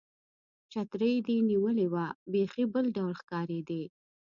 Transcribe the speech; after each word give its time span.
چترۍ 0.71 1.13
چې 1.17 1.23
دې 1.27 1.37
نیولې 1.49 1.87
وه، 1.93 2.05
بیخي 2.31 2.63
بل 2.73 2.85
ډول 2.95 3.13
ښکارېدې. 3.21 3.83